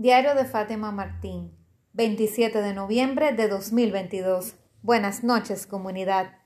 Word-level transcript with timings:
Diario 0.00 0.36
de 0.36 0.44
Fátima 0.44 0.92
Martín, 0.92 1.58
27 1.94 2.62
de 2.62 2.72
noviembre 2.72 3.32
de 3.32 3.48
2022. 3.48 4.54
Buenas 4.80 5.24
noches, 5.24 5.66
comunidad. 5.66 6.36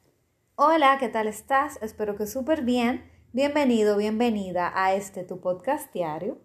Hola, 0.55 0.97
¿qué 0.99 1.11
tal 1.11 1.27
estás? 1.27 1.79
Espero 1.83 2.17
que 2.17 2.27
súper 2.27 2.63
bien. 2.63 3.11
Bienvenido, 3.35 3.99
bienvenida 3.99 4.73
a 4.75 4.95
este 4.95 5.23
tu 5.23 5.43
podcast 5.43 5.93
diario. 5.93 6.41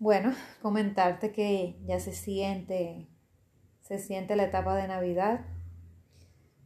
Bueno, 0.00 0.32
comentarte 0.60 1.30
que 1.30 1.78
ya 1.86 2.00
se 2.00 2.14
siente, 2.14 3.06
se 3.80 4.00
siente 4.00 4.34
la 4.34 4.46
etapa 4.46 4.74
de 4.74 4.88
Navidad. 4.88 5.46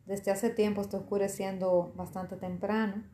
Desde 0.06 0.30
hace 0.30 0.48
tiempo 0.48 0.80
está 0.80 0.96
oscureciendo 0.96 1.92
bastante 1.94 2.36
temprano. 2.36 3.04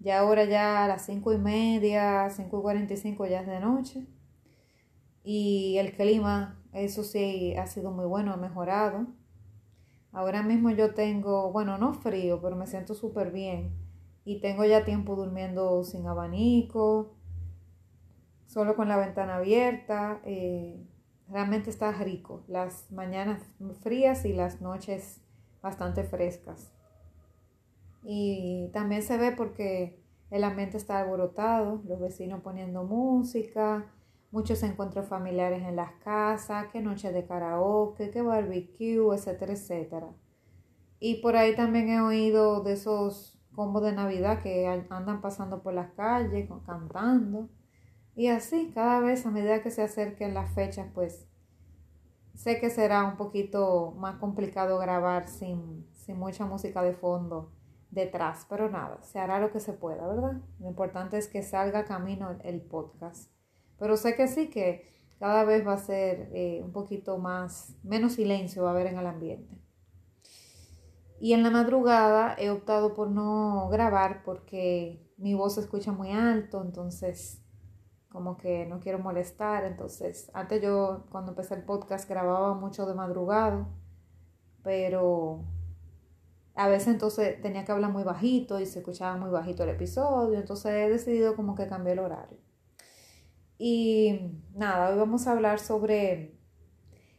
Ya 0.00 0.18
ahora 0.18 0.42
ya 0.42 0.84
a 0.84 0.88
las 0.88 1.06
cinco 1.06 1.32
y 1.32 1.38
media, 1.38 2.28
cinco 2.30 2.58
y 2.58 2.62
cuarenta 2.62 2.94
y 2.94 2.96
cinco 2.96 3.26
ya 3.26 3.42
es 3.42 3.46
de 3.46 3.60
noche 3.60 4.08
y 5.22 5.76
el 5.78 5.94
clima, 5.96 6.60
eso 6.72 7.04
sí, 7.04 7.54
ha 7.56 7.66
sido 7.66 7.90
muy 7.90 8.06
bueno, 8.06 8.32
ha 8.32 8.36
mejorado. 8.36 9.06
Ahora 10.12 10.42
mismo 10.42 10.70
yo 10.70 10.94
tengo, 10.94 11.52
bueno, 11.52 11.78
no 11.78 11.94
frío, 11.94 12.40
pero 12.40 12.56
me 12.56 12.66
siento 12.66 12.94
súper 12.94 13.30
bien. 13.30 13.72
Y 14.24 14.40
tengo 14.40 14.64
ya 14.64 14.84
tiempo 14.84 15.16
durmiendo 15.16 15.84
sin 15.84 16.06
abanico, 16.06 17.14
solo 18.46 18.76
con 18.76 18.88
la 18.88 18.96
ventana 18.96 19.36
abierta. 19.36 20.20
Eh, 20.24 20.84
realmente 21.28 21.70
está 21.70 21.92
rico. 21.92 22.42
Las 22.48 22.90
mañanas 22.90 23.42
frías 23.82 24.24
y 24.24 24.32
las 24.32 24.60
noches 24.60 25.20
bastante 25.62 26.04
frescas. 26.04 26.72
Y 28.02 28.70
también 28.72 29.02
se 29.02 29.16
ve 29.16 29.32
porque 29.32 30.00
el 30.30 30.44
ambiente 30.44 30.76
está 30.76 31.00
alborotado, 31.00 31.82
los 31.86 32.00
vecinos 32.00 32.40
poniendo 32.40 32.84
música, 32.84 33.92
muchos 34.30 34.62
encuentros 34.62 35.06
familiares 35.06 35.62
en 35.64 35.76
las 35.76 35.92
casas, 36.04 36.68
que 36.72 36.80
noche 36.80 37.12
de 37.12 37.26
karaoke, 37.26 38.10
que 38.10 38.22
barbecue, 38.22 39.14
etcétera, 39.14 39.52
etcétera. 39.52 40.08
Y 41.00 41.16
por 41.22 41.36
ahí 41.36 41.56
también 41.56 41.88
he 41.88 42.00
oído 42.00 42.62
de 42.62 42.74
esos 42.74 43.38
combos 43.54 43.82
de 43.82 43.92
Navidad 43.92 44.42
que 44.42 44.66
andan 44.90 45.20
pasando 45.20 45.62
por 45.62 45.74
las 45.74 45.90
calles 45.92 46.48
cantando. 46.64 47.48
Y 48.14 48.28
así, 48.28 48.70
cada 48.74 49.00
vez 49.00 49.24
a 49.26 49.30
medida 49.30 49.62
que 49.62 49.70
se 49.70 49.82
acerquen 49.82 50.34
las 50.34 50.52
fechas, 50.52 50.88
pues 50.94 51.26
sé 52.34 52.60
que 52.60 52.70
será 52.70 53.04
un 53.04 53.16
poquito 53.16 53.92
más 53.98 54.16
complicado 54.16 54.78
grabar 54.78 55.28
sin, 55.28 55.86
sin 55.92 56.18
mucha 56.18 56.46
música 56.46 56.82
de 56.82 56.92
fondo 56.92 57.52
detrás, 57.90 58.46
pero 58.48 58.70
nada, 58.70 59.02
se 59.02 59.18
hará 59.18 59.40
lo 59.40 59.50
que 59.50 59.58
se 59.58 59.72
pueda, 59.72 60.06
¿verdad? 60.06 60.40
Lo 60.60 60.68
importante 60.68 61.18
es 61.18 61.28
que 61.28 61.42
salga 61.42 61.84
camino 61.84 62.36
el 62.44 62.60
podcast. 62.60 63.39
Pero 63.80 63.96
sé 63.96 64.14
que 64.14 64.28
sí, 64.28 64.50
que 64.50 64.88
cada 65.18 65.44
vez 65.44 65.66
va 65.66 65.72
a 65.72 65.78
ser 65.78 66.30
eh, 66.32 66.60
un 66.62 66.70
poquito 66.70 67.18
más, 67.18 67.74
menos 67.82 68.12
silencio 68.12 68.62
va 68.62 68.70
a 68.70 68.72
haber 68.74 68.86
en 68.86 68.98
el 68.98 69.06
ambiente. 69.06 69.58
Y 71.18 71.32
en 71.32 71.42
la 71.42 71.50
madrugada 71.50 72.36
he 72.38 72.50
optado 72.50 72.94
por 72.94 73.10
no 73.10 73.68
grabar 73.70 74.22
porque 74.22 75.10
mi 75.16 75.34
voz 75.34 75.54
se 75.54 75.62
escucha 75.62 75.92
muy 75.92 76.12
alto, 76.12 76.62
entonces 76.62 77.42
como 78.10 78.36
que 78.36 78.66
no 78.66 78.80
quiero 78.80 78.98
molestar. 78.98 79.64
Entonces, 79.64 80.30
antes 80.34 80.62
yo 80.62 81.06
cuando 81.10 81.32
empecé 81.32 81.54
el 81.54 81.64
podcast 81.64 82.08
grababa 82.08 82.54
mucho 82.54 82.86
de 82.86 82.94
madrugada, 82.94 83.66
pero 84.62 85.44
a 86.54 86.68
veces 86.68 86.88
entonces 86.88 87.40
tenía 87.40 87.64
que 87.64 87.72
hablar 87.72 87.92
muy 87.92 88.02
bajito 88.02 88.60
y 88.60 88.66
se 88.66 88.80
escuchaba 88.80 89.16
muy 89.16 89.30
bajito 89.30 89.62
el 89.64 89.70
episodio, 89.70 90.38
entonces 90.38 90.72
he 90.72 90.90
decidido 90.90 91.36
como 91.36 91.54
que 91.54 91.66
cambiar 91.66 91.98
el 91.98 92.04
horario. 92.04 92.49
Y 93.62 94.18
nada, 94.54 94.88
hoy 94.88 94.96
vamos 94.96 95.26
a 95.26 95.32
hablar 95.32 95.58
sobre 95.58 96.34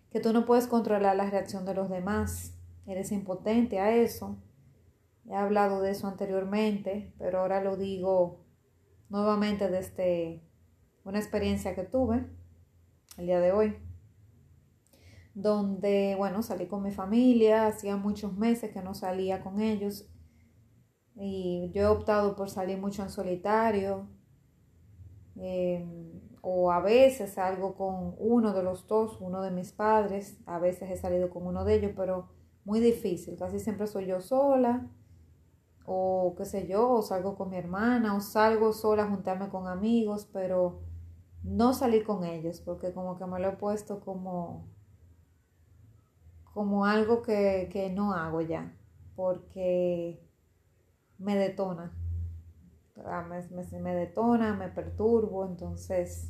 que 0.09 0.19
tú 0.19 0.33
no 0.33 0.47
puedes 0.47 0.65
controlar 0.65 1.15
la 1.15 1.29
reacción 1.29 1.65
de 1.65 1.75
los 1.75 1.87
demás, 1.87 2.57
eres 2.87 3.11
impotente 3.11 3.79
a 3.79 3.95
eso. 3.95 4.41
He 5.29 5.35
hablado 5.35 5.83
de 5.83 5.91
eso 5.91 6.07
anteriormente, 6.07 7.13
pero 7.19 7.41
ahora 7.41 7.61
lo 7.61 7.77
digo 7.77 8.43
nuevamente 9.07 9.69
desde 9.69 10.41
una 11.03 11.19
experiencia 11.19 11.75
que 11.75 11.83
tuve 11.83 12.25
el 13.19 13.27
día 13.27 13.39
de 13.39 13.51
hoy, 13.51 13.77
donde, 15.35 16.15
bueno, 16.17 16.41
salí 16.41 16.65
con 16.65 16.81
mi 16.81 16.89
familia, 16.89 17.67
hacía 17.67 17.97
muchos 17.97 18.35
meses 18.35 18.71
que 18.71 18.81
no 18.81 18.95
salía 18.95 19.43
con 19.43 19.61
ellos 19.61 20.09
y 21.13 21.69
yo 21.71 21.83
he 21.83 21.85
optado 21.85 22.35
por 22.35 22.49
salir 22.49 22.79
mucho 22.79 23.03
en 23.03 23.11
solitario. 23.11 24.09
Em, 25.35 26.21
o 26.41 26.71
a 26.71 26.79
veces 26.81 27.33
salgo 27.33 27.75
con 27.75 28.15
uno 28.17 28.53
de 28.53 28.63
los 28.63 28.87
dos, 28.87 29.17
uno 29.21 29.41
de 29.41 29.51
mis 29.51 29.71
padres, 29.71 30.39
a 30.45 30.59
veces 30.59 30.89
he 30.89 30.97
salido 30.97 31.29
con 31.29 31.45
uno 31.45 31.63
de 31.63 31.75
ellos, 31.75 31.91
pero 31.95 32.29
muy 32.65 32.79
difícil, 32.79 33.37
casi 33.37 33.59
siempre 33.59 33.87
soy 33.87 34.07
yo 34.07 34.21
sola, 34.21 34.87
o 35.85 36.35
qué 36.37 36.45
sé 36.45 36.67
yo, 36.67 36.89
o 36.89 37.01
salgo 37.01 37.35
con 37.35 37.49
mi 37.49 37.57
hermana, 37.57 38.15
o 38.15 38.21
salgo 38.21 38.73
sola 38.73 39.03
a 39.03 39.09
juntarme 39.09 39.49
con 39.49 39.67
amigos, 39.67 40.27
pero 40.31 40.81
no 41.43 41.73
salir 41.73 42.03
con 42.03 42.23
ellos, 42.23 42.61
porque 42.61 42.93
como 42.93 43.17
que 43.17 43.25
me 43.25 43.39
lo 43.39 43.49
he 43.49 43.53
puesto 43.53 43.99
como, 43.99 44.67
como 46.53 46.85
algo 46.85 47.21
que, 47.21 47.69
que 47.71 47.89
no 47.91 48.13
hago 48.13 48.41
ya, 48.41 48.75
porque 49.15 50.27
me 51.17 51.35
detona 51.35 51.95
me, 53.27 53.79
me, 53.79 53.95
detona, 53.95 54.53
me 54.55 54.69
perturbo, 54.69 55.45
entonces, 55.45 56.29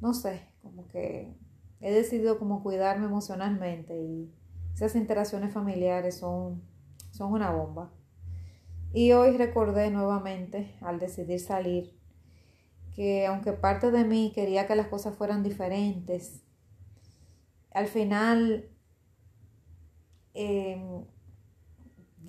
no 0.00 0.14
sé, 0.14 0.42
como 0.62 0.86
que 0.88 1.34
he 1.80 1.90
decidido 1.92 2.38
como 2.38 2.62
cuidarme 2.62 3.06
emocionalmente 3.06 4.00
y 4.00 4.32
esas 4.74 4.94
interacciones 4.96 5.52
familiares 5.52 6.16
son, 6.16 6.62
son 7.10 7.32
una 7.32 7.50
bomba. 7.50 7.90
Y 8.92 9.12
hoy 9.12 9.36
recordé 9.36 9.90
nuevamente, 9.90 10.74
al 10.80 10.98
decidir 10.98 11.40
salir, 11.40 11.96
que 12.94 13.26
aunque 13.26 13.52
parte 13.52 13.90
de 13.90 14.04
mí 14.04 14.32
quería 14.34 14.66
que 14.66 14.74
las 14.74 14.88
cosas 14.88 15.14
fueran 15.16 15.42
diferentes, 15.42 16.42
al 17.72 17.86
final 17.86 18.68
eh, 20.34 20.82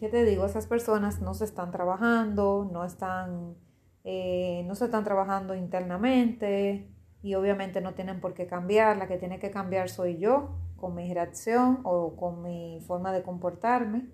¿qué 0.01 0.09
te 0.09 0.25
digo? 0.25 0.47
Esas 0.47 0.65
personas 0.65 1.21
no 1.21 1.35
se 1.35 1.45
están 1.45 1.69
trabajando, 1.69 2.67
no 2.71 2.83
están, 2.83 3.55
eh, 4.03 4.63
no 4.65 4.73
se 4.73 4.85
están 4.85 5.03
trabajando 5.03 5.53
internamente 5.53 6.91
y 7.21 7.35
obviamente 7.35 7.81
no 7.81 7.93
tienen 7.93 8.19
por 8.19 8.33
qué 8.33 8.47
cambiar. 8.47 8.97
La 8.97 9.07
que 9.07 9.19
tiene 9.19 9.37
que 9.37 9.51
cambiar 9.51 9.89
soy 9.89 10.17
yo 10.17 10.57
con 10.75 10.95
mi 10.95 11.13
reacción 11.13 11.81
o 11.83 12.15
con 12.15 12.41
mi 12.41 12.83
forma 12.87 13.13
de 13.13 13.21
comportarme 13.21 14.09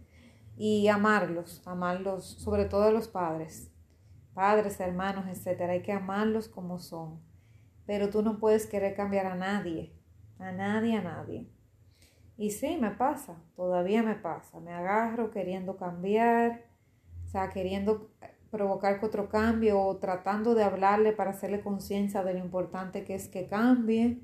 y 0.58 0.90
amarlos, 0.90 1.66
amarlos, 1.66 2.26
sobre 2.26 2.66
todo 2.66 2.92
los 2.92 3.08
padres, 3.08 3.72
padres, 4.34 4.82
hermanos, 4.82 5.26
etcétera. 5.30 5.72
Hay 5.72 5.84
que 5.84 5.94
amarlos 5.94 6.50
como 6.50 6.80
son. 6.80 7.22
Pero 7.86 8.10
tú 8.10 8.24
no 8.24 8.40
puedes 8.40 8.68
querer 8.68 8.94
cambiar 8.94 9.28
a 9.28 9.36
nadie, 9.36 9.94
a 10.38 10.52
nadie, 10.52 10.98
a 10.98 11.02
nadie. 11.02 11.50
Y 12.38 12.52
sí, 12.52 12.78
me 12.78 12.92
pasa, 12.92 13.36
todavía 13.56 14.04
me 14.04 14.16
pasa. 14.16 14.60
Me 14.60 14.72
agarro 14.72 15.32
queriendo 15.32 15.76
cambiar, 15.76 16.66
o 17.26 17.28
sea, 17.28 17.50
queriendo 17.50 18.12
provocar 18.52 19.04
otro 19.04 19.28
cambio 19.28 19.82
o 19.82 19.98
tratando 19.98 20.54
de 20.56 20.64
hablarle 20.64 21.12
para 21.14 21.32
hacerle 21.32 21.62
conciencia 21.62 22.24
de 22.24 22.34
lo 22.34 22.40
importante 22.40 23.04
que 23.04 23.16
es 23.16 23.28
que 23.28 23.48
cambie, 23.48 24.22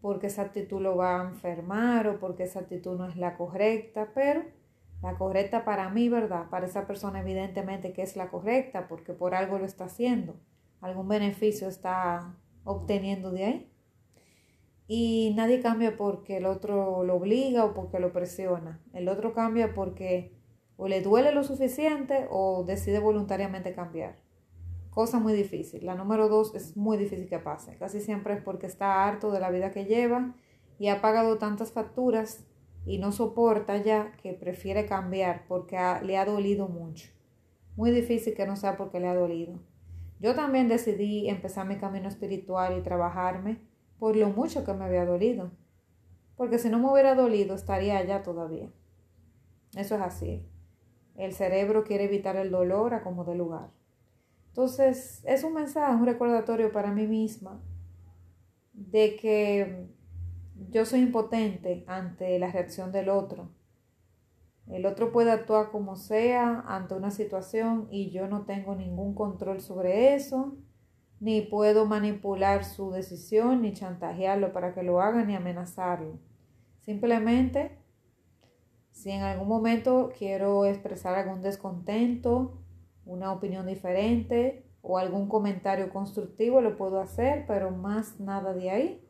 porque 0.00 0.26
esa 0.28 0.42
actitud 0.42 0.80
lo 0.80 0.96
va 0.96 1.20
a 1.20 1.28
enfermar 1.28 2.08
o 2.08 2.18
porque 2.18 2.44
esa 2.44 2.60
actitud 2.60 2.96
no 2.98 3.08
es 3.08 3.16
la 3.16 3.36
correcta, 3.36 4.10
pero 4.14 4.42
la 5.02 5.16
correcta 5.16 5.64
para 5.64 5.90
mí, 5.90 6.08
¿verdad? 6.08 6.48
Para 6.50 6.66
esa 6.66 6.86
persona 6.86 7.20
evidentemente 7.20 7.92
que 7.92 8.02
es 8.02 8.16
la 8.16 8.30
correcta, 8.30 8.88
porque 8.88 9.12
por 9.12 9.34
algo 9.34 9.58
lo 9.58 9.66
está 9.66 9.84
haciendo, 9.84 10.34
algún 10.80 11.08
beneficio 11.08 11.68
está 11.68 12.34
obteniendo 12.64 13.30
de 13.30 13.44
ahí. 13.44 13.73
Y 14.86 15.32
nadie 15.34 15.60
cambia 15.60 15.96
porque 15.96 16.36
el 16.36 16.46
otro 16.46 17.04
lo 17.04 17.16
obliga 17.16 17.64
o 17.64 17.74
porque 17.74 18.00
lo 18.00 18.12
presiona. 18.12 18.82
El 18.92 19.08
otro 19.08 19.32
cambia 19.32 19.74
porque 19.74 20.34
o 20.76 20.88
le 20.88 21.00
duele 21.00 21.32
lo 21.32 21.44
suficiente 21.44 22.26
o 22.30 22.64
decide 22.64 22.98
voluntariamente 22.98 23.74
cambiar. 23.74 24.16
Cosa 24.90 25.18
muy 25.18 25.32
difícil. 25.32 25.86
La 25.86 25.94
número 25.94 26.28
dos 26.28 26.54
es 26.54 26.76
muy 26.76 26.96
difícil 26.96 27.28
que 27.28 27.38
pase. 27.38 27.76
Casi 27.76 28.00
siempre 28.00 28.34
es 28.34 28.42
porque 28.42 28.66
está 28.66 29.06
harto 29.06 29.30
de 29.30 29.40
la 29.40 29.50
vida 29.50 29.70
que 29.70 29.86
lleva 29.86 30.34
y 30.78 30.88
ha 30.88 31.00
pagado 31.00 31.38
tantas 31.38 31.72
facturas 31.72 32.44
y 32.84 32.98
no 32.98 33.12
soporta 33.12 33.78
ya 33.78 34.12
que 34.22 34.34
prefiere 34.34 34.86
cambiar 34.86 35.46
porque 35.48 35.78
le 36.02 36.18
ha 36.18 36.24
dolido 36.24 36.68
mucho. 36.68 37.10
Muy 37.76 37.90
difícil 37.90 38.34
que 38.34 38.46
no 38.46 38.56
sea 38.56 38.76
porque 38.76 39.00
le 39.00 39.08
ha 39.08 39.14
dolido. 39.14 39.58
Yo 40.20 40.34
también 40.34 40.68
decidí 40.68 41.28
empezar 41.28 41.66
mi 41.66 41.76
camino 41.76 42.08
espiritual 42.08 42.78
y 42.78 42.82
trabajarme 42.82 43.58
por 44.04 44.16
lo 44.16 44.28
mucho 44.28 44.66
que 44.66 44.74
me 44.74 44.84
había 44.84 45.06
dolido. 45.06 45.50
Porque 46.36 46.58
si 46.58 46.68
no 46.68 46.78
me 46.78 46.92
hubiera 46.92 47.14
dolido, 47.14 47.54
estaría 47.54 47.96
allá 47.96 48.22
todavía. 48.22 48.68
Eso 49.74 49.94
es 49.94 50.02
así. 50.02 50.46
El 51.14 51.32
cerebro 51.32 51.84
quiere 51.84 52.04
evitar 52.04 52.36
el 52.36 52.50
dolor 52.50 52.92
a 52.92 53.02
como 53.02 53.24
de 53.24 53.34
lugar. 53.34 53.70
Entonces, 54.48 55.24
es 55.24 55.42
un 55.42 55.54
mensaje, 55.54 55.94
un 55.94 56.04
recordatorio 56.04 56.70
para 56.70 56.92
mí 56.92 57.06
misma 57.06 57.62
de 58.74 59.16
que 59.16 59.88
yo 60.68 60.84
soy 60.84 61.00
impotente 61.00 61.82
ante 61.86 62.38
la 62.38 62.52
reacción 62.52 62.92
del 62.92 63.08
otro. 63.08 63.52
El 64.66 64.84
otro 64.84 65.12
puede 65.12 65.30
actuar 65.30 65.70
como 65.70 65.96
sea 65.96 66.62
ante 66.66 66.92
una 66.92 67.10
situación 67.10 67.88
y 67.90 68.10
yo 68.10 68.28
no 68.28 68.44
tengo 68.44 68.74
ningún 68.74 69.14
control 69.14 69.62
sobre 69.62 70.14
eso, 70.14 70.58
ni 71.24 71.40
puedo 71.40 71.86
manipular 71.86 72.66
su 72.66 72.90
decisión, 72.90 73.62
ni 73.62 73.72
chantajearlo 73.72 74.52
para 74.52 74.74
que 74.74 74.82
lo 74.82 75.00
haga, 75.00 75.24
ni 75.24 75.34
amenazarlo. 75.34 76.18
Simplemente, 76.80 77.78
si 78.90 79.10
en 79.10 79.22
algún 79.22 79.48
momento 79.48 80.12
quiero 80.18 80.66
expresar 80.66 81.14
algún 81.14 81.40
descontento, 81.40 82.60
una 83.06 83.32
opinión 83.32 83.64
diferente 83.66 84.66
o 84.82 84.98
algún 84.98 85.26
comentario 85.26 85.88
constructivo, 85.88 86.60
lo 86.60 86.76
puedo 86.76 87.00
hacer, 87.00 87.46
pero 87.46 87.70
más 87.70 88.20
nada 88.20 88.52
de 88.52 88.68
ahí. 88.68 89.08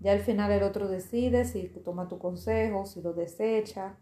Ya 0.00 0.12
al 0.12 0.20
final 0.20 0.52
el 0.52 0.64
otro 0.64 0.86
decide 0.86 1.46
si 1.46 1.66
toma 1.82 2.08
tu 2.08 2.18
consejo, 2.18 2.84
si 2.84 3.00
lo 3.00 3.14
desecha, 3.14 3.96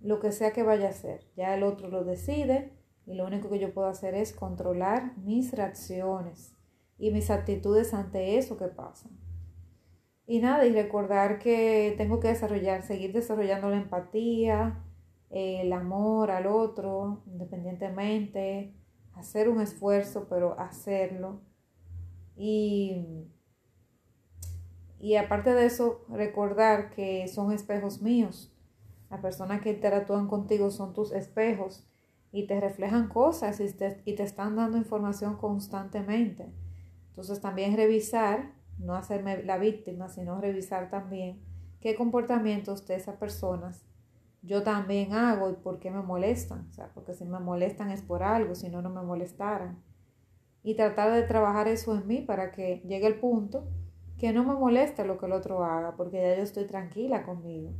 lo 0.00 0.18
que 0.18 0.32
sea 0.32 0.50
que 0.50 0.64
vaya 0.64 0.88
a 0.88 0.90
hacer. 0.90 1.28
Ya 1.36 1.54
el 1.54 1.62
otro 1.62 1.86
lo 1.86 2.02
decide 2.02 2.72
y 3.06 3.14
lo 3.14 3.26
único 3.26 3.50
que 3.50 3.58
yo 3.58 3.72
puedo 3.74 3.88
hacer 3.88 4.14
es 4.14 4.32
controlar 4.32 5.16
mis 5.18 5.52
reacciones 5.52 6.56
y 6.98 7.10
mis 7.10 7.30
actitudes 7.30 7.94
ante 7.94 8.38
eso 8.38 8.56
que 8.56 8.68
pasa. 8.68 9.08
Y 10.26 10.40
nada, 10.40 10.64
y 10.64 10.72
recordar 10.72 11.38
que 11.38 11.94
tengo 11.96 12.20
que 12.20 12.28
desarrollar, 12.28 12.82
seguir 12.82 13.12
desarrollando 13.12 13.68
la 13.68 13.78
empatía, 13.78 14.84
el 15.28 15.72
amor 15.72 16.30
al 16.30 16.46
otro, 16.46 17.22
independientemente, 17.26 18.76
hacer 19.14 19.48
un 19.48 19.60
esfuerzo, 19.60 20.28
pero 20.28 20.58
hacerlo. 20.60 21.40
Y, 22.36 23.26
y 25.00 25.16
aparte 25.16 25.52
de 25.52 25.66
eso, 25.66 26.04
recordar 26.08 26.90
que 26.90 27.26
son 27.26 27.52
espejos 27.52 28.00
míos. 28.00 28.54
Las 29.10 29.20
personas 29.20 29.62
que 29.62 29.70
interactúan 29.70 30.28
contigo 30.28 30.70
son 30.70 30.94
tus 30.94 31.10
espejos 31.10 31.89
y 32.32 32.46
te 32.46 32.60
reflejan 32.60 33.08
cosas 33.08 33.60
y 33.60 33.72
te, 33.72 34.02
y 34.04 34.14
te 34.14 34.22
están 34.22 34.56
dando 34.56 34.76
información 34.76 35.36
constantemente. 35.36 36.52
Entonces 37.08 37.40
también 37.40 37.76
revisar, 37.76 38.52
no 38.78 38.94
hacerme 38.94 39.42
la 39.42 39.58
víctima, 39.58 40.08
sino 40.08 40.40
revisar 40.40 40.90
también 40.90 41.40
qué 41.80 41.94
comportamientos 41.94 42.86
de 42.86 42.94
esas 42.96 43.16
personas 43.16 43.84
yo 44.42 44.62
también 44.62 45.12
hago 45.12 45.50
y 45.50 45.54
por 45.54 45.78
qué 45.80 45.90
me 45.90 46.02
molestan. 46.02 46.66
O 46.70 46.72
sea, 46.72 46.90
porque 46.94 47.14
si 47.14 47.24
me 47.24 47.38
molestan 47.38 47.90
es 47.90 48.02
por 48.02 48.22
algo, 48.22 48.54
si 48.54 48.68
no, 48.68 48.82
no 48.82 48.90
me 48.90 49.02
molestaran. 49.02 49.82
Y 50.62 50.74
tratar 50.74 51.12
de 51.12 51.22
trabajar 51.22 51.68
eso 51.68 51.94
en 51.94 52.06
mí 52.06 52.20
para 52.22 52.52
que 52.52 52.82
llegue 52.86 53.06
el 53.06 53.18
punto 53.18 53.68
que 54.18 54.32
no 54.32 54.44
me 54.44 54.54
moleste 54.54 55.06
lo 55.06 55.16
que 55.16 55.26
el 55.26 55.32
otro 55.32 55.64
haga, 55.64 55.96
porque 55.96 56.20
ya 56.20 56.36
yo 56.36 56.42
estoy 56.42 56.66
tranquila 56.66 57.24
conmigo. 57.24 57.72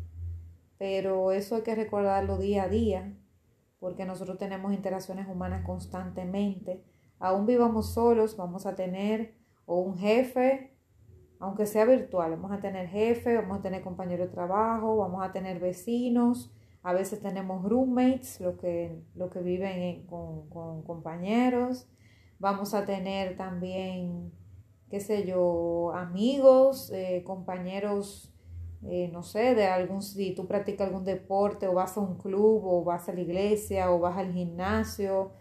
Pero 0.78 1.32
eso 1.32 1.56
hay 1.56 1.62
que 1.62 1.74
recordarlo 1.74 2.38
día 2.38 2.64
a 2.64 2.68
día, 2.68 3.12
porque 3.80 4.04
nosotros 4.04 4.38
tenemos 4.38 4.72
interacciones 4.72 5.26
humanas 5.26 5.64
constantemente. 5.64 6.84
Aún 7.18 7.46
vivamos 7.46 7.94
solos, 7.94 8.36
vamos 8.36 8.66
a 8.66 8.76
tener 8.76 9.34
o 9.66 9.80
un 9.80 9.98
jefe, 9.98 10.76
aunque 11.38 11.66
sea 11.66 11.86
virtual, 11.86 12.32
vamos 12.32 12.52
a 12.52 12.60
tener 12.60 12.88
jefe, 12.88 13.34
vamos 13.36 13.58
a 13.58 13.62
tener 13.62 13.82
compañero 13.82 14.24
de 14.26 14.30
trabajo, 14.30 14.98
vamos 14.98 15.24
a 15.24 15.32
tener 15.32 15.58
vecinos, 15.58 16.52
a 16.82 16.92
veces 16.92 17.20
tenemos 17.20 17.66
roommates, 17.66 18.40
los 18.40 18.56
que, 18.56 19.02
que 19.32 19.40
viven 19.40 20.06
con, 20.06 20.48
con 20.50 20.82
compañeros, 20.82 21.88
vamos 22.38 22.74
a 22.74 22.84
tener 22.84 23.36
también, 23.36 24.32
qué 24.90 25.00
sé 25.00 25.26
yo, 25.26 25.92
amigos, 25.94 26.90
eh, 26.92 27.22
compañeros 27.24 28.34
eh, 28.82 29.10
no 29.12 29.22
sé, 29.22 29.54
de 29.54 29.66
algún, 29.66 30.02
si 30.02 30.34
tú 30.34 30.46
practicas 30.46 30.86
algún 30.88 31.04
deporte 31.04 31.68
o 31.68 31.74
vas 31.74 31.96
a 31.96 32.00
un 32.00 32.16
club 32.16 32.64
o 32.64 32.82
vas 32.82 33.08
a 33.08 33.12
la 33.12 33.20
iglesia 33.20 33.90
o 33.92 33.98
vas 33.98 34.16
al 34.16 34.32
gimnasio, 34.32 35.32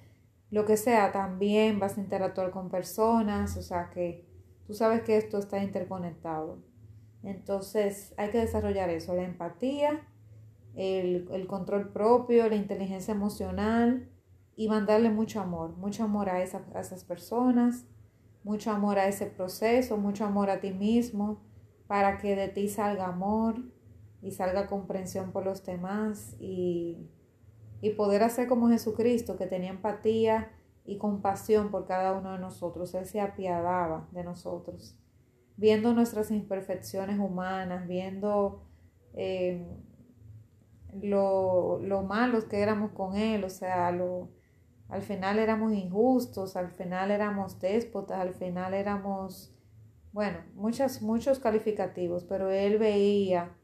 lo 0.51 0.65
que 0.65 0.77
sea, 0.77 1.11
también 1.11 1.79
vas 1.79 1.97
a 1.97 2.01
interactuar 2.01 2.51
con 2.51 2.69
personas, 2.69 3.55
o 3.55 3.61
sea 3.61 3.89
que 3.91 4.25
tú 4.67 4.73
sabes 4.73 5.03
que 5.03 5.17
esto 5.17 5.37
está 5.37 5.63
interconectado. 5.63 6.59
Entonces 7.23 8.13
hay 8.17 8.29
que 8.29 8.39
desarrollar 8.39 8.89
eso, 8.89 9.15
la 9.15 9.23
empatía, 9.23 10.01
el, 10.75 11.47
control 11.47 11.91
propio, 11.91 12.49
la 12.49 12.55
inteligencia 12.55 13.13
emocional 13.13 14.09
y 14.55 14.67
mandarle 14.67 15.09
mucho 15.11 15.39
amor, 15.39 15.77
mucho 15.77 16.03
amor 16.03 16.29
a, 16.29 16.35
a 16.35 16.41
esas 16.41 17.03
personas, 17.05 17.85
mucho 18.43 18.71
amor 18.71 18.99
a 18.99 19.07
ese 19.07 19.27
proceso, 19.27 19.97
mucho 19.97 20.25
amor 20.25 20.49
a 20.49 20.59
ti 20.59 20.71
mismo 20.71 21.41
para 21.89 22.19
que 22.19 22.35
de 22.35 22.49
ti 22.49 22.67
salga 22.67 23.07
amor 23.07 23.63
y 24.21 24.29
salga 24.29 24.67
comprensión 24.67 25.31
por 25.31 25.43
los 25.43 25.65
demás 25.65 26.35
y, 26.39 27.09
poder 27.97 28.21
hacer 28.21 28.47
como 28.47 28.69
Jesucristo, 28.69 29.37
que 29.37 29.47
tenía 29.47 29.71
empatía 29.71 30.51
y 30.85 30.99
compasión 30.99 31.71
por 31.71 31.87
cada 31.87 32.13
uno 32.13 32.33
de 32.33 32.37
nosotros. 32.37 32.93
Él 32.93 33.07
se 33.07 33.19
apiadaba 33.21 34.07
de 34.11 34.23
nosotros, 34.23 34.99
viendo 35.57 35.91
nuestras 35.95 36.29
imperfecciones 36.29 37.17
humanas, 37.17 37.87
viendo 37.87 38.61
eh, 39.15 39.65
lo, 41.01 41.79
lo, 41.79 42.03
malos 42.03 42.43
que 42.45 42.59
éramos 42.59 42.91
con 42.91 43.15
Él, 43.15 43.43
o 43.43 43.49
sea, 43.49 43.91
lo, 43.91 44.29
al 44.89 45.01
final 45.01 45.39
éramos 45.39 45.73
injustos, 45.73 46.55
al 46.55 46.69
final 46.69 47.09
éramos 47.09 47.59
déspotas, 47.59 48.19
al 48.19 48.35
final 48.35 48.75
éramos 48.75 49.55
bueno, 50.11 50.39
muchas, 50.55 51.01
muchos 51.01 51.39
calificativos, 51.39 52.23
pero 52.23 52.49
él 52.49 52.77
veía 52.77 53.55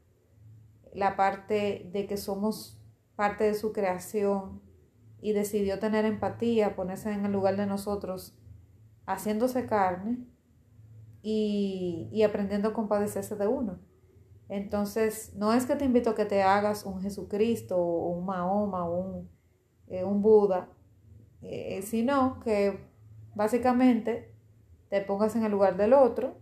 la 0.94 1.16
parte 1.16 1.90
de 1.92 2.06
que 2.06 2.16
somos 2.16 2.80
parte 3.16 3.44
de 3.44 3.54
su 3.54 3.72
creación 3.72 4.62
y 5.20 5.32
decidió 5.32 5.78
tener 5.78 6.04
empatía, 6.04 6.76
ponerse 6.76 7.12
en 7.12 7.24
el 7.24 7.32
lugar 7.32 7.56
de 7.56 7.66
nosotros, 7.66 8.38
haciéndose 9.06 9.66
carne 9.66 10.18
y, 11.22 12.08
y 12.12 12.22
aprendiendo 12.22 12.68
a 12.68 12.74
compadecerse 12.74 13.36
de 13.36 13.46
uno. 13.46 13.78
Entonces, 14.48 15.34
no 15.34 15.52
es 15.52 15.66
que 15.66 15.74
te 15.74 15.84
invito 15.84 16.10
a 16.10 16.14
que 16.14 16.24
te 16.24 16.42
hagas 16.42 16.84
un 16.84 17.00
Jesucristo 17.00 17.76
o 17.76 18.10
un 18.10 18.26
Mahoma 18.26 18.88
o 18.88 19.00
un, 19.00 19.30
eh, 19.88 20.04
un 20.04 20.22
Buda, 20.22 20.68
eh, 21.42 21.82
sino 21.82 22.38
que 22.40 22.86
básicamente 23.34 24.35
te 24.96 25.02
pongas 25.02 25.36
en 25.36 25.44
el 25.44 25.52
lugar 25.52 25.76
del 25.76 25.92
otro, 25.92 26.38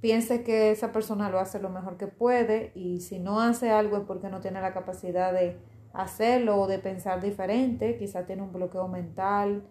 pienses 0.00 0.40
que 0.40 0.70
esa 0.70 0.92
persona 0.92 1.28
lo 1.28 1.38
hace 1.38 1.60
lo 1.60 1.68
mejor 1.68 1.98
que 1.98 2.06
puede 2.06 2.72
y 2.74 3.00
si 3.00 3.18
no 3.18 3.40
hace 3.40 3.70
algo 3.70 3.98
es 3.98 4.04
porque 4.04 4.30
no 4.30 4.40
tiene 4.40 4.62
la 4.62 4.72
capacidad 4.72 5.34
de 5.34 5.58
hacerlo 5.92 6.56
o 6.56 6.66
de 6.66 6.78
pensar 6.78 7.20
diferente, 7.20 7.98
quizá 7.98 8.24
tiene 8.24 8.40
un 8.40 8.52
bloqueo 8.52 8.88
mental, 8.88 9.62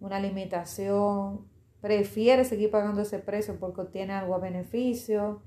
una 0.00 0.20
limitación, 0.20 1.46
prefiere 1.82 2.46
seguir 2.46 2.70
pagando 2.70 3.02
ese 3.02 3.18
precio 3.18 3.58
porque 3.60 3.82
obtiene 3.82 4.14
algo 4.14 4.34
a 4.34 4.38
beneficio, 4.38 5.42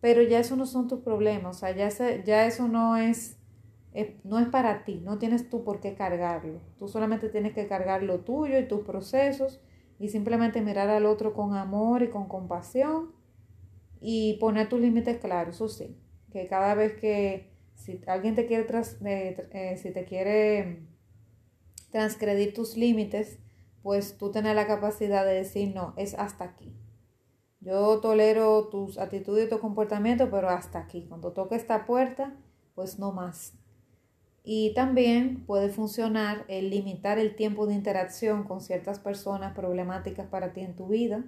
pero 0.00 0.22
ya 0.22 0.38
eso 0.38 0.54
no 0.54 0.66
son 0.66 0.86
tus 0.86 1.00
problemas, 1.00 1.56
o 1.56 1.58
sea, 1.58 1.74
ya, 1.74 1.88
ya 2.22 2.46
eso 2.46 2.68
no 2.68 2.96
es, 2.96 3.38
no 4.22 4.38
es 4.38 4.46
para 4.46 4.84
ti, 4.84 5.02
no 5.04 5.18
tienes 5.18 5.50
tú 5.50 5.64
por 5.64 5.80
qué 5.80 5.96
cargarlo, 5.96 6.60
tú 6.78 6.86
solamente 6.86 7.28
tienes 7.28 7.54
que 7.54 7.66
cargar 7.66 8.04
lo 8.04 8.20
tuyo 8.20 8.56
y 8.56 8.68
tus 8.68 8.82
procesos 8.82 9.60
y 10.00 10.08
simplemente 10.08 10.62
mirar 10.62 10.88
al 10.88 11.04
otro 11.04 11.34
con 11.34 11.54
amor 11.54 12.02
y 12.02 12.08
con 12.08 12.26
compasión 12.26 13.12
y 14.00 14.38
poner 14.40 14.66
tus 14.68 14.80
límites 14.80 15.18
claros, 15.18 15.56
eso 15.56 15.68
sí, 15.68 15.94
que 16.32 16.46
cada 16.48 16.74
vez 16.74 16.94
que 16.94 17.52
si 17.74 18.00
alguien 18.06 18.34
te 18.34 18.46
quiere, 18.46 18.64
tras, 18.64 18.96
eh, 19.04 19.46
eh, 19.52 19.76
si 19.76 19.90
te 19.90 20.06
quiere 20.06 20.86
transgredir 21.90 22.54
tus 22.54 22.78
límites, 22.78 23.38
pues 23.82 24.16
tú 24.16 24.30
tener 24.30 24.56
la 24.56 24.66
capacidad 24.66 25.24
de 25.26 25.34
decir, 25.34 25.74
no, 25.74 25.92
es 25.98 26.14
hasta 26.14 26.44
aquí. 26.44 26.74
Yo 27.60 28.00
tolero 28.00 28.68
tus 28.68 28.96
actitudes 28.96 29.46
y 29.46 29.50
tu 29.50 29.58
comportamiento, 29.58 30.30
pero 30.30 30.48
hasta 30.48 30.78
aquí. 30.78 31.06
Cuando 31.08 31.32
toque 31.32 31.56
esta 31.56 31.84
puerta, 31.84 32.34
pues 32.74 32.98
no 32.98 33.12
más. 33.12 33.59
Y 34.42 34.72
también 34.74 35.44
puede 35.44 35.68
funcionar 35.68 36.44
el 36.48 36.70
limitar 36.70 37.18
el 37.18 37.36
tiempo 37.36 37.66
de 37.66 37.74
interacción 37.74 38.44
con 38.44 38.60
ciertas 38.60 38.98
personas 38.98 39.54
problemáticas 39.54 40.26
para 40.28 40.52
ti 40.52 40.60
en 40.60 40.76
tu 40.76 40.88
vida, 40.88 41.24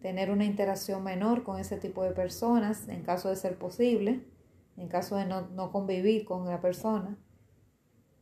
tener 0.00 0.30
una 0.30 0.44
interacción 0.44 1.02
menor 1.02 1.42
con 1.44 1.58
ese 1.58 1.78
tipo 1.78 2.04
de 2.04 2.12
personas 2.12 2.88
en 2.88 3.02
caso 3.02 3.30
de 3.30 3.36
ser 3.36 3.58
posible, 3.58 4.24
en 4.76 4.88
caso 4.88 5.16
de 5.16 5.24
no, 5.24 5.72
convivir 5.72 6.24
con 6.24 6.46
la 6.46 6.60
persona. 6.60 7.18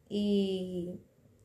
Y, 0.09 1.01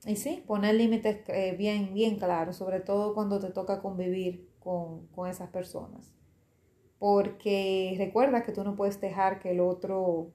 y 0.05 0.15
sí, 0.15 0.43
poner 0.45 0.75
límites 0.75 1.27
eh, 1.27 1.55
bien, 1.57 1.93
bien 1.93 2.17
claros, 2.17 2.55
sobre 2.55 2.79
todo 2.79 3.15
cuando 3.15 3.39
te 3.39 3.49
toca 3.49 3.81
convivir 3.81 4.47
con, 4.59 5.07
con 5.07 5.27
esas 5.27 5.49
personas. 5.49 6.13
Porque 6.99 7.95
recuerda 7.97 8.43
que 8.43 8.51
tú 8.51 8.63
no 8.63 8.75
puedes 8.75 9.01
dejar 9.01 9.39
que 9.39 9.51
el 9.51 9.59
otro 9.59 10.31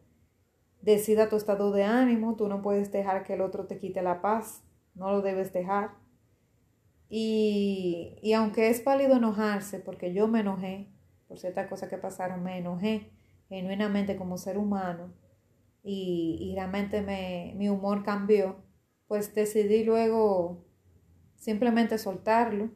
decida 0.82 1.28
tu 1.28 1.36
estado 1.36 1.72
de 1.72 1.84
ánimo, 1.84 2.36
tú 2.36 2.48
no 2.48 2.62
puedes 2.62 2.92
dejar 2.92 3.24
que 3.24 3.34
el 3.34 3.40
otro 3.40 3.66
te 3.66 3.78
quite 3.78 4.02
la 4.02 4.22
paz, 4.22 4.62
no 4.94 5.10
lo 5.10 5.22
debes 5.22 5.52
dejar. 5.52 5.90
Y, 7.08 8.18
y 8.22 8.32
aunque 8.32 8.68
es 8.68 8.84
válido 8.84 9.16
enojarse, 9.16 9.78
porque 9.78 10.12
yo 10.12 10.28
me 10.28 10.40
enojé 10.40 10.88
por 11.28 11.38
ciertas 11.38 11.68
cosas 11.68 11.88
que 11.88 11.98
pasaron, 11.98 12.42
me 12.42 12.58
enojé 12.58 13.12
genuinamente 13.48 14.16
como 14.16 14.38
ser 14.38 14.58
humano 14.58 15.12
y, 15.82 16.38
y 16.40 16.54
realmente 16.54 17.02
me, 17.02 17.54
mi 17.56 17.68
humor 17.68 18.02
cambió, 18.04 18.56
pues 19.06 19.34
decidí 19.34 19.84
luego 19.84 20.64
simplemente 21.36 21.98
soltarlo, 21.98 22.70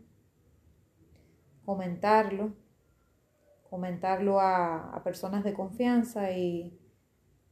comentarlo, 1.65 2.55
comentarlo 3.69 4.41
a, 4.41 4.95
a 4.95 5.03
personas 5.03 5.45
de 5.45 5.55
confianza 5.55 6.33
y 6.33 6.79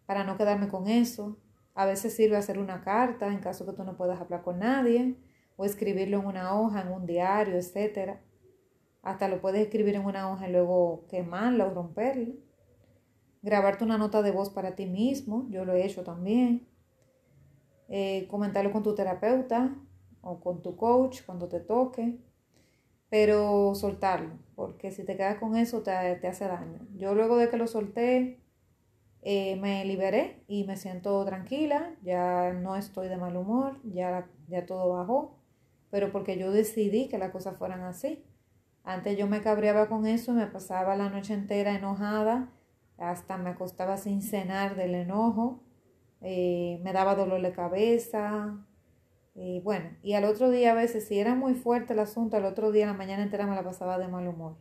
para 0.09 0.25
no 0.25 0.39
quedarme 0.39 0.69
con 0.69 0.89
eso. 0.89 1.37
A 1.75 1.85
veces 1.85 2.17
sirve 2.17 2.39
hacer 2.39 2.59
una 2.59 2.81
carta 2.81 3.27
en 3.29 3.41
caso 3.41 3.67
que 3.67 3.75
tú 3.75 3.85
no 3.85 3.99
puedas 3.99 4.19
hablar 4.19 4.41
con 4.41 4.59
nadie 4.59 5.19
o 5.57 5.67
escribirlo 5.67 6.21
en 6.21 6.25
una 6.25 6.59
hoja, 6.59 6.81
en 6.81 6.89
un 6.89 7.05
diario, 7.05 7.57
etcétera. 7.57 8.19
Hasta 9.03 9.29
lo 9.29 9.43
puedes 9.43 9.61
escribir 9.61 9.97
en 9.97 10.07
una 10.07 10.33
hoja 10.33 10.49
y 10.49 10.53
luego 10.53 11.05
quemarla 11.11 11.67
o 11.67 11.75
romperla. 11.75 12.33
Grabarte 13.43 13.85
una 13.85 13.99
nota 13.99 14.23
de 14.23 14.31
voz 14.31 14.49
para 14.49 14.75
ti 14.75 14.87
mismo, 14.87 15.47
yo 15.51 15.67
lo 15.67 15.75
he 15.75 15.85
hecho 15.85 16.03
también. 16.05 16.67
Eh, 17.91 18.27
comentarlo 18.31 18.73
con 18.73 18.83
tu 18.83 18.95
terapeuta 18.95 19.77
o 20.23 20.41
con 20.41 20.63
tu 20.63 20.75
coach 20.75 21.21
cuando 21.27 21.49
te 21.49 21.61
toque. 21.61 22.19
Pero 23.11 23.75
soltarlo, 23.75 24.39
porque 24.55 24.91
si 24.91 25.05
te 25.05 25.19
quedas 25.19 25.37
con 25.37 25.55
eso 25.55 25.83
te, 25.83 25.91
hace 25.91 26.47
daño. 26.47 26.87
Yo 26.97 27.15
luego 27.15 27.37
de 27.37 27.51
que 27.51 27.59
lo 27.59 27.67
solté, 27.67 28.41
eh, 29.23 29.57
me 29.57 29.85
liberé 29.85 30.45
y 30.47 30.65
me 30.65 30.77
siento 30.77 31.25
tranquila, 31.25 31.95
ya 32.03 32.53
no 32.53 32.77
estoy 32.77 33.09
de 33.09 33.17
mal 33.17 33.37
humor, 33.37 33.81
ya, 33.85 34.29
ya 34.49 34.67
todo 34.67 34.89
bajó, 34.95 35.39
pero 35.91 36.13
porque 36.13 36.39
yo 36.39 36.53
decidí 36.53 37.09
que 37.09 37.19
las 37.19 37.31
cosas 37.31 37.57
fueran 37.57 37.83
así. 37.83 38.25
Antes 38.85 39.19
yo 39.19 39.27
me 39.27 39.43
cabreaba 39.43 39.89
con 39.89 40.07
eso, 40.07 40.33
me 40.33 40.47
pasaba 40.47 40.97
la 40.97 41.11
noche 41.11 41.35
entera 41.35 41.75
enojada, 41.75 42.51
hasta 42.97 43.37
me 43.37 43.51
acostaba 43.51 43.97
sin 43.97 44.23
cenar 44.23 44.77
del 44.77 44.95
enojo, 44.95 45.63
eh, 46.21 46.81
me 46.83 46.93
daba 46.93 47.15
dolor 47.15 47.43
de 47.43 47.53
cabeza. 47.53 48.65
Y 49.35 49.61
bueno, 49.61 49.91
y 50.03 50.15
al 50.15 50.25
otro 50.25 50.51
día 50.51 50.73
a 50.73 50.75
veces, 50.75 51.07
si 51.07 51.19
era 51.19 51.35
muy 51.35 51.55
fuerte 51.55 51.93
el 51.93 52.01
asunto, 52.01 52.37
al 52.37 52.45
otro 52.45 52.73
día, 52.73 52.87
la 52.87 52.95
mañana 52.95 53.23
entera 53.23 53.47
me 53.47 53.55
la 53.55 53.63
pasaba 53.63 53.99
de 53.99 54.09
mal 54.09 54.27
humor. 54.27 54.57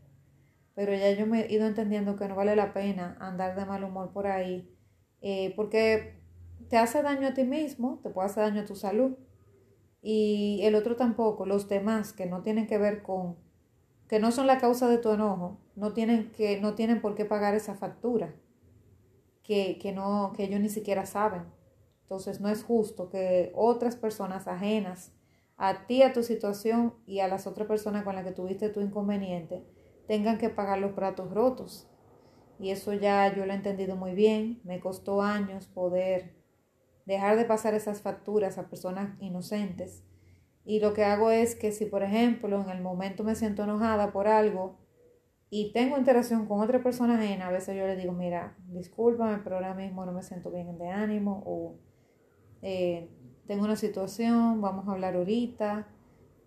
Pero 0.77 0.93
ya 0.93 1.11
yo 1.13 1.25
me 1.25 1.41
he 1.41 1.51
ido 1.51 1.65
entendiendo 1.65 2.15
que 2.15 2.27
no 2.27 2.35
vale 2.35 2.55
la 2.55 2.71
pena 2.71 3.17
andar 3.19 3.55
de 3.55 3.65
mal 3.65 3.83
humor 3.83 4.11
por 4.13 4.27
ahí, 4.27 4.69
eh, 5.21 5.51
porque 5.55 6.21
te 6.69 6.77
hace 6.77 7.01
daño 7.01 7.27
a 7.27 7.33
ti 7.33 7.45
mismo, 7.45 7.99
te 8.03 8.11
puede 8.11 8.27
hacer 8.27 8.43
daño 8.43 8.61
a 8.61 8.65
tu 8.65 8.75
salud. 8.75 9.17
Y 10.03 10.59
el 10.61 10.75
otro 10.75 10.95
tampoco, 10.95 11.47
los 11.47 11.67
demás 11.67 12.13
que 12.13 12.27
no 12.27 12.43
tienen 12.43 12.67
que 12.67 12.77
ver 12.77 13.01
con 13.01 13.37
que 14.07 14.19
no 14.19 14.31
son 14.31 14.45
la 14.45 14.59
causa 14.59 14.87
de 14.87 14.99
tu 14.99 15.09
enojo, 15.09 15.57
no 15.75 15.93
tienen, 15.93 16.31
que, 16.31 16.61
no 16.61 16.75
tienen 16.75 17.01
por 17.01 17.15
qué 17.15 17.25
pagar 17.25 17.55
esa 17.55 17.73
factura, 17.73 18.35
que, 19.41 19.79
que, 19.79 19.93
no, 19.93 20.31
que 20.37 20.43
ellos 20.43 20.59
ni 20.59 20.69
siquiera 20.69 21.07
saben. 21.07 21.41
Entonces 22.03 22.39
no 22.39 22.49
es 22.49 22.63
justo 22.63 23.09
que 23.09 23.51
otras 23.55 23.95
personas 23.95 24.47
ajenas 24.47 25.11
a 25.57 25.87
ti, 25.87 26.03
a 26.03 26.13
tu 26.13 26.21
situación 26.21 26.93
y 27.07 27.21
a 27.21 27.27
las 27.27 27.47
otras 27.47 27.67
personas 27.67 28.03
con 28.03 28.13
las 28.13 28.23
que 28.23 28.31
tuviste 28.31 28.69
tu 28.69 28.79
inconveniente, 28.79 29.65
tengan 30.07 30.37
que 30.37 30.49
pagar 30.49 30.79
los 30.79 30.93
platos 30.93 31.31
rotos. 31.31 31.87
Y 32.59 32.71
eso 32.71 32.93
ya 32.93 33.33
yo 33.35 33.45
lo 33.45 33.53
he 33.53 33.55
entendido 33.55 33.95
muy 33.95 34.13
bien. 34.13 34.61
Me 34.63 34.79
costó 34.79 35.21
años 35.21 35.67
poder 35.67 36.35
dejar 37.05 37.37
de 37.37 37.45
pasar 37.45 37.73
esas 37.73 38.01
facturas 38.01 38.57
a 38.57 38.69
personas 38.69 39.15
inocentes 39.21 40.03
y 40.67 40.81
lo 40.81 40.93
que 40.93 41.05
hago 41.05 41.31
es 41.31 41.55
que 41.55 41.71
si, 41.71 41.85
por 41.85 42.03
ejemplo, 42.03 42.61
en 42.61 42.69
el 42.69 42.81
momento 42.81 43.23
me 43.23 43.35
siento 43.35 43.63
enojada 43.63 44.11
por 44.11 44.27
algo 44.27 44.75
y 45.49 45.71
tengo 45.71 45.97
interacción 45.97 46.45
con 46.45 46.59
otra 46.59 46.83
persona 46.83 47.17
ajena, 47.17 47.47
a 47.47 47.51
veces 47.51 47.77
yo 47.77 47.87
le 47.87 47.95
digo, 47.95 48.11
mira, 48.11 48.57
discúlpame, 48.67 49.37
pero 49.45 49.55
ahora 49.55 49.73
mismo 49.73 50.05
no 50.05 50.11
me 50.11 50.23
siento 50.23 50.51
bien 50.51 50.77
de 50.77 50.89
ánimo 50.89 51.41
o 51.45 51.77
eh, 52.61 53.09
tengo 53.47 53.63
una 53.63 53.77
situación, 53.77 54.59
vamos 54.59 54.89
a 54.89 54.91
hablar 54.91 55.15
ahorita, 55.15 55.87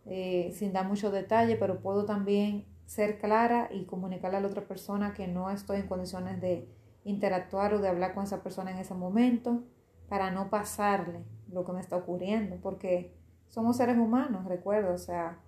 eh, 0.05 0.51
sin 0.53 0.75
dar 0.75 0.87
mucho 0.87 1.11
detalle, 1.11 1.57
pero 1.57 1.81
puedo 1.81 2.05
también 2.05 2.67
ser 2.91 3.21
clara 3.21 3.69
y 3.71 3.85
comunicarle 3.85 4.39
a 4.39 4.41
la 4.41 4.49
otra 4.49 4.67
persona 4.67 5.15
que 5.15 5.29
no 5.29 5.49
estoy 5.49 5.79
en 5.79 5.87
condiciones 5.87 6.41
de 6.41 6.69
interactuar 7.05 7.73
o 7.73 7.79
de 7.79 7.87
hablar 7.87 8.15
con 8.15 8.25
esa 8.25 8.43
persona 8.43 8.73
en 8.73 8.79
ese 8.79 8.95
momento 8.95 9.63
para 10.09 10.33
no 10.33 10.51
pasarle 10.51 11.25
lo 11.47 11.65
que 11.65 11.71
me 11.71 11.79
está 11.79 11.95
ocurriendo, 11.95 12.57
porque 12.61 13.17
somos 13.47 13.77
seres 13.77 13.97
humanos, 13.97 14.45
recuerdo, 14.45 14.93
o 14.93 14.99
sea, 14.99 15.39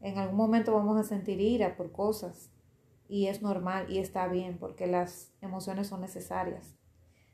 en 0.00 0.16
algún 0.16 0.38
momento 0.38 0.72
vamos 0.72 0.96
a 0.96 1.04
sentir 1.04 1.38
ira 1.38 1.76
por 1.76 1.92
cosas 1.92 2.50
y 3.08 3.26
es 3.26 3.42
normal 3.42 3.90
y 3.90 3.98
está 3.98 4.26
bien 4.26 4.56
porque 4.56 4.86
las 4.86 5.34
emociones 5.42 5.88
son 5.88 6.00
necesarias. 6.00 6.78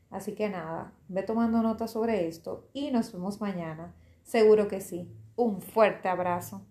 Así 0.09 0.35
que 0.35 0.49
nada, 0.49 0.91
ve 1.07 1.23
tomando 1.23 1.61
nota 1.61 1.87
sobre 1.87 2.27
esto 2.27 2.67
y 2.73 2.91
nos 2.91 3.13
vemos 3.13 3.39
mañana. 3.39 3.95
Seguro 4.23 4.67
que 4.67 4.81
sí. 4.81 5.09
Un 5.37 5.61
fuerte 5.61 6.09
abrazo. 6.09 6.67